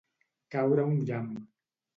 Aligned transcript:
Caure 0.55 0.87
un 0.95 0.97
llamp. 1.11 1.31